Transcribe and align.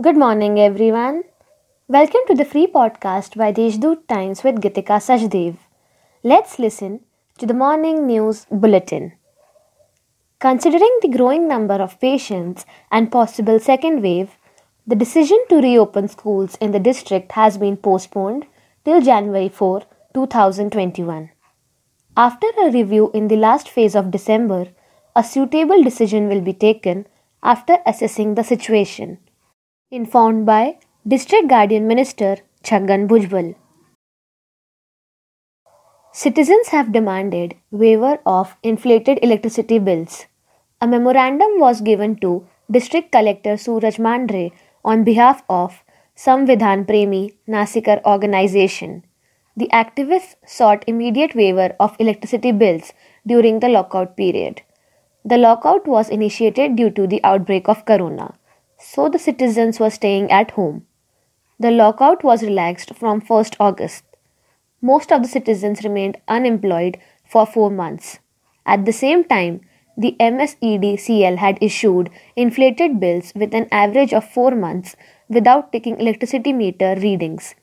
Good 0.00 0.16
morning, 0.16 0.60
everyone. 0.60 1.24
Welcome 1.88 2.20
to 2.28 2.34
the 2.36 2.44
free 2.44 2.68
podcast 2.68 3.36
by 3.36 3.50
Deshdoot 3.52 4.06
Times 4.06 4.44
with 4.44 4.60
Gitika 4.60 4.98
Sachdev. 5.06 5.56
Let's 6.22 6.60
listen 6.60 7.00
to 7.38 7.46
the 7.46 7.58
morning 7.62 8.06
news 8.06 8.46
bulletin. 8.48 9.14
Considering 10.38 11.00
the 11.02 11.08
growing 11.08 11.48
number 11.48 11.74
of 11.74 11.98
patients 11.98 12.64
and 12.92 13.10
possible 13.10 13.58
second 13.58 14.00
wave, 14.00 14.36
the 14.86 14.94
decision 14.94 15.44
to 15.48 15.60
reopen 15.60 16.06
schools 16.06 16.56
in 16.60 16.70
the 16.70 16.78
district 16.78 17.32
has 17.32 17.58
been 17.58 17.76
postponed 17.76 18.46
till 18.84 19.00
January 19.00 19.48
4, 19.48 19.82
2021. 20.14 21.30
After 22.16 22.46
a 22.62 22.70
review 22.70 23.10
in 23.12 23.26
the 23.26 23.42
last 23.48 23.68
phase 23.68 23.96
of 23.96 24.12
December, 24.12 24.68
a 25.16 25.24
suitable 25.24 25.82
decision 25.82 26.28
will 26.28 26.40
be 26.40 26.52
taken 26.52 27.08
after 27.42 27.78
assessing 27.84 28.36
the 28.36 28.44
situation. 28.44 29.18
Informed 29.90 30.44
by 30.44 30.76
District 31.06 31.48
Guardian 31.48 31.86
Minister 31.88 32.36
Chhagan 32.62 33.08
Bhujbal. 33.08 33.54
Citizens 36.12 36.68
have 36.68 36.92
demanded 36.92 37.54
waiver 37.70 38.18
of 38.26 38.54
inflated 38.62 39.18
electricity 39.22 39.78
bills. 39.78 40.26
A 40.82 40.86
memorandum 40.86 41.58
was 41.58 41.80
given 41.80 42.16
to 42.16 42.46
District 42.70 43.10
Collector 43.10 43.56
Suraj 43.56 43.96
Mandhare 43.96 44.52
on 44.84 45.04
behalf 45.04 45.42
of 45.48 45.82
Samvidhan 46.14 46.86
Premi 46.86 47.32
Nasikar 47.48 48.04
organization. 48.04 49.06
The 49.56 49.70
activists 49.72 50.34
sought 50.44 50.84
immediate 50.86 51.34
waiver 51.34 51.74
of 51.80 51.96
electricity 51.98 52.52
bills 52.52 52.92
during 53.26 53.60
the 53.60 53.70
lockout 53.70 54.18
period. 54.18 54.60
The 55.24 55.38
lockout 55.38 55.88
was 55.88 56.10
initiated 56.10 56.76
due 56.76 56.90
to 56.90 57.06
the 57.06 57.24
outbreak 57.24 57.70
of 57.70 57.86
corona, 57.86 58.34
so 58.78 59.08
the 59.08 59.18
citizens 59.18 59.80
were 59.80 59.90
staying 59.90 60.30
at 60.30 60.52
home. 60.52 60.86
The 61.58 61.70
lockout 61.70 62.24
was 62.24 62.42
relaxed 62.42 62.94
from 62.94 63.20
1st 63.20 63.56
August. 63.58 64.04
Most 64.80 65.12
of 65.12 65.22
the 65.22 65.28
citizens 65.28 65.84
remained 65.84 66.18
unemployed 66.28 66.98
for 67.24 67.44
4 67.46 67.70
months. 67.70 68.18
At 68.64 68.84
the 68.84 68.92
same 68.92 69.24
time, 69.24 69.60
the 69.96 70.16
MSEDCL 70.20 71.36
had 71.36 71.58
issued 71.60 72.10
inflated 72.36 73.00
bills 73.00 73.32
with 73.34 73.52
an 73.54 73.66
average 73.72 74.12
of 74.12 74.30
4 74.30 74.52
months 74.52 74.96
without 75.28 75.72
taking 75.72 76.00
electricity 76.00 76.52
meter 76.52 76.94
readings 76.96 77.54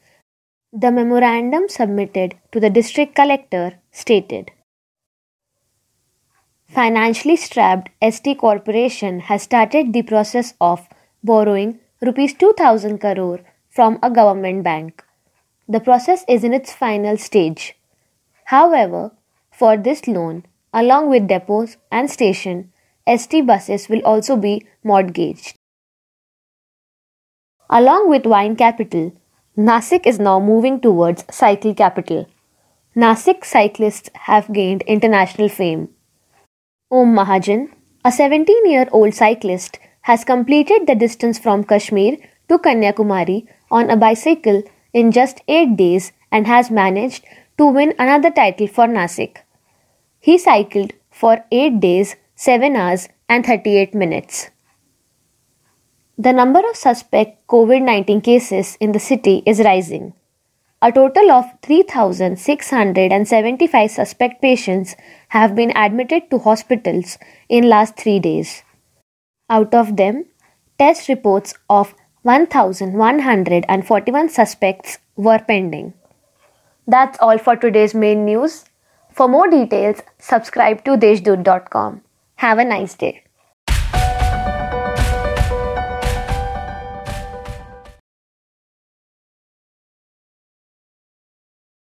the 0.78 0.92
memorandum 0.92 1.70
submitted 1.70 2.36
to 2.52 2.59
the 2.59 2.70
district 2.70 3.16
collector 3.16 3.80
stated 3.92 4.52
Financially 6.68 7.38
strapped 7.38 7.92
ST 8.03 8.38
Corporation 8.38 9.22
has 9.22 9.44
started 9.44 9.94
the 9.94 10.02
process 10.02 10.53
of 10.59 10.90
borrowing 11.26 11.80
rupees 12.02 12.34
2000 12.36 13.00
crore 13.00 13.40
from 13.70 14.00
a 14.04 14.09
government 14.09 14.64
bank. 14.64 15.04
The 15.68 15.80
process 15.80 16.23
is 16.30 16.44
in 16.44 16.54
its 16.54 16.73
final 16.73 17.18
stage. 17.18 17.76
However, 18.45 19.12
for 19.52 19.76
this 19.78 20.08
loan, 20.08 20.46
along 20.73 21.09
with 21.09 21.28
depots 21.28 21.78
and 21.92 22.12
station, 22.12 22.72
ST 23.08 23.46
buses 23.46 23.90
will 23.90 24.02
also 24.02 24.36
be 24.36 24.66
mortgaged. 24.84 25.56
Along 27.70 28.09
with 28.09 28.26
Wine 28.26 28.56
Capital, 28.56 29.12
Nasik 29.58 30.06
is 30.06 30.20
now 30.20 30.40
moving 30.40 30.80
towards 30.80 31.26
cycle 31.31 31.73
capital. 31.73 32.28
Nasik 32.96 33.44
cyclists 33.44 34.09
have 34.30 34.52
gained 34.53 34.84
international 34.84 35.50
fame. 35.50 35.90
Om 36.92 37.16
Mahajan, 37.16 37.70
a 38.03 38.12
17 38.12 38.70
year 38.70 38.88
old 38.92 39.14
cyclist, 39.14 39.80
has 40.08 40.23
completed 40.23 40.86
the 40.88 40.94
distance 40.94 41.39
from 41.44 41.64
Kashmir 41.70 42.17
to 42.48 42.58
Kanyakumari 42.59 43.48
on 43.72 43.89
a 43.89 43.98
bicycle 43.98 44.62
in 44.94 45.12
just 45.12 45.42
8 45.47 45.75
days 45.78 46.12
and 46.31 46.46
has 46.46 46.69
managed 46.69 47.25
to 47.57 47.66
win 47.78 47.96
another 47.97 48.30
title 48.30 48.68
for 48.68 48.85
Nasik. 48.88 49.38
He 50.19 50.38
cycled 50.38 50.94
for 51.09 51.44
8 51.52 51.80
days, 51.80 52.16
7 52.35 52.75
hours, 52.75 53.09
and 53.28 53.44
38 53.46 53.96
minutes. 53.96 54.52
The 56.19 56.34
number 56.34 56.59
of 56.69 56.75
suspect 56.75 57.47
COVID 57.47 57.81
19 57.81 58.22
cases 58.22 58.78
in 58.80 58.91
the 58.91 59.00
city 59.00 59.41
is 59.46 59.59
rising. 59.69 60.13
A 60.84 60.91
total 60.91 61.31
of 61.31 61.46
3,675 61.63 63.90
suspect 63.90 64.40
patients 64.40 64.96
have 65.30 65.56
been 65.56 65.75
admitted 65.75 66.30
to 66.30 66.38
hospitals 66.38 67.18
in 67.50 67.69
last 67.69 67.97
3 67.97 68.19
days. 68.19 68.62
Out 69.50 69.73
of 69.75 69.97
them, 69.97 70.25
test 70.79 71.09
reports 71.09 71.53
of 71.69 71.94
1,141 72.23 74.29
suspects 74.29 74.97
were 75.16 75.38
pending. 75.38 75.94
That's 76.88 77.19
all 77.19 77.38
for 77.38 77.56
today's 77.56 77.94
main 77.94 78.25
news. 78.25 78.66
For 79.11 79.28
more 79.28 79.47
details, 79.47 80.01
subscribe 80.17 80.83
to 80.85 80.97
deshdoot.com. 80.97 82.01
Have 82.38 82.57
a 82.57 82.66
nice 82.66 82.95
day. 82.95 83.25